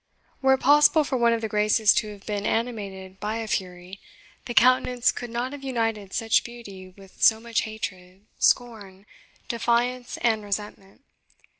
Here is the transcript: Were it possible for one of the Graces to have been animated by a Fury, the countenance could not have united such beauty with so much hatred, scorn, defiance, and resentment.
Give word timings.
Were 0.41 0.55
it 0.55 0.61
possible 0.61 1.03
for 1.03 1.19
one 1.19 1.31
of 1.31 1.41
the 1.41 1.47
Graces 1.47 1.93
to 1.93 2.09
have 2.13 2.25
been 2.25 2.43
animated 2.43 3.19
by 3.19 3.35
a 3.37 3.47
Fury, 3.47 3.99
the 4.45 4.55
countenance 4.55 5.11
could 5.11 5.29
not 5.29 5.51
have 5.51 5.63
united 5.63 6.11
such 6.11 6.43
beauty 6.43 6.89
with 6.97 7.21
so 7.21 7.39
much 7.39 7.61
hatred, 7.69 8.25
scorn, 8.39 9.05
defiance, 9.47 10.17
and 10.23 10.43
resentment. 10.43 11.01